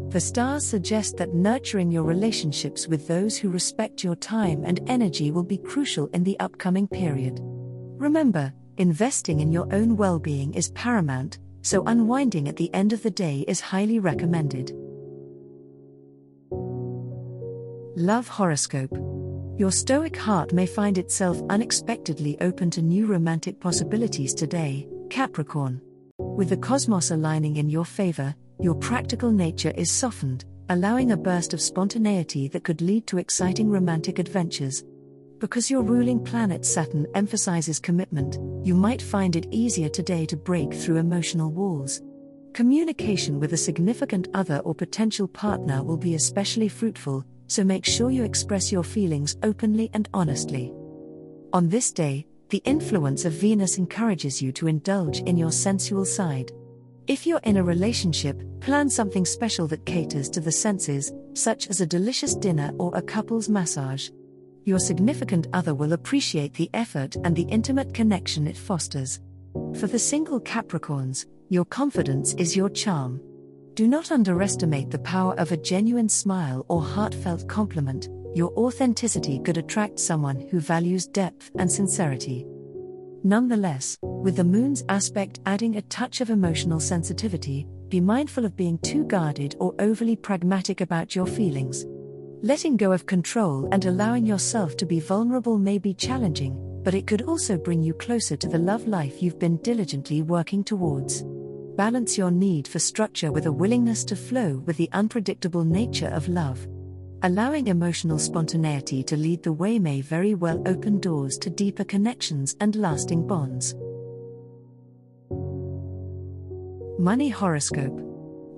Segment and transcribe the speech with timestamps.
[0.09, 5.31] The stars suggest that nurturing your relationships with those who respect your time and energy
[5.31, 7.40] will be crucial in the upcoming period.
[7.42, 13.02] Remember, investing in your own well being is paramount, so unwinding at the end of
[13.02, 14.78] the day is highly recommended.
[17.96, 18.92] Love Horoscope.
[19.56, 25.80] Your stoic heart may find itself unexpectedly open to new romantic possibilities today, Capricorn.
[26.18, 31.54] With the cosmos aligning in your favor, your practical nature is softened, allowing a burst
[31.54, 34.84] of spontaneity that could lead to exciting romantic adventures.
[35.38, 40.74] Because your ruling planet Saturn emphasizes commitment, you might find it easier today to break
[40.74, 42.02] through emotional walls.
[42.54, 48.09] Communication with a significant other or potential partner will be especially fruitful, so make sure
[48.09, 50.74] you express your feelings openly and honestly.
[51.53, 56.52] On this day, the influence of Venus encourages you to indulge in your sensual side.
[57.06, 61.80] If you're in a relationship, plan something special that caters to the senses, such as
[61.80, 64.09] a delicious dinner or a couple's massage.
[64.66, 69.19] Your significant other will appreciate the effort and the intimate connection it fosters.
[69.75, 73.22] For the single Capricorns, your confidence is your charm.
[73.76, 78.08] Do not underestimate the power of a genuine smile or heartfelt compliment.
[78.36, 82.46] Your authenticity could attract someone who values depth and sincerity.
[83.24, 88.78] Nonetheless, with the moon's aspect adding a touch of emotional sensitivity, be mindful of being
[88.80, 91.84] too guarded or overly pragmatic about your feelings.
[92.44, 97.08] Letting go of control and allowing yourself to be vulnerable may be challenging, but it
[97.08, 101.24] could also bring you closer to the love life you've been diligently working towards.
[101.76, 106.28] Balance your need for structure with a willingness to flow with the unpredictable nature of
[106.30, 106.68] love.
[107.24, 112.56] Allowing emotional spontaneity to lead the way may very well open doors to deeper connections
[112.60, 113.74] and lasting bonds.
[117.00, 118.00] Money Horoscope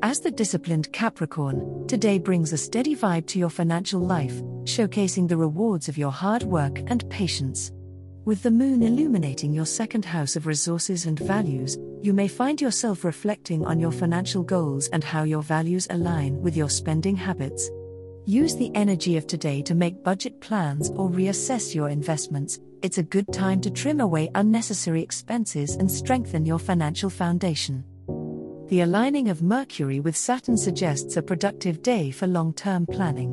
[0.02, 5.38] As the disciplined Capricorn, today brings a steady vibe to your financial life, showcasing the
[5.38, 7.72] rewards of your hard work and patience.
[8.26, 13.04] With the moon illuminating your second house of resources and values, you may find yourself
[13.04, 17.72] reflecting on your financial goals and how your values align with your spending habits.
[18.26, 22.60] Use the energy of today to make budget plans or reassess your investments.
[22.84, 27.84] It's a good time to trim away unnecessary expenses and strengthen your financial foundation.
[28.68, 33.32] The aligning of Mercury with Saturn suggests a productive day for long term planning.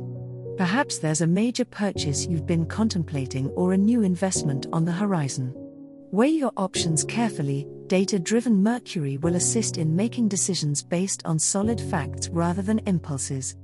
[0.57, 5.53] Perhaps there's a major purchase you've been contemplating or a new investment on the horizon.
[6.11, 11.79] Weigh your options carefully, data driven Mercury will assist in making decisions based on solid
[11.79, 13.55] facts rather than impulses.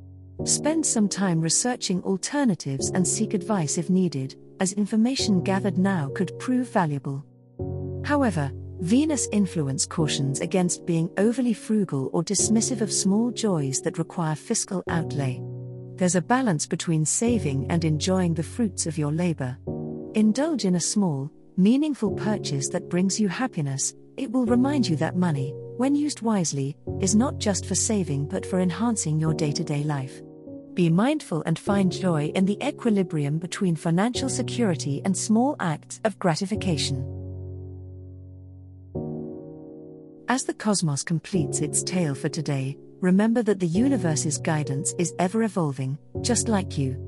[0.44, 6.38] Spend some time researching alternatives and seek advice if needed, as information gathered now could
[6.38, 7.24] prove valuable.
[8.04, 14.34] However, Venus influence cautions against being overly frugal or dismissive of small joys that require
[14.34, 15.40] fiscal outlay.
[15.96, 19.56] There's a balance between saving and enjoying the fruits of your labor.
[20.12, 25.16] Indulge in a small, meaningful purchase that brings you happiness, it will remind you that
[25.16, 29.64] money, when used wisely, is not just for saving but for enhancing your day to
[29.64, 30.22] day life.
[30.74, 36.16] Be mindful and find joy in the equilibrium between financial security and small acts of
[36.20, 37.04] gratification.
[40.28, 45.42] As the cosmos completes its tale for today, remember that the universe's guidance is ever
[45.42, 47.07] evolving, just like you.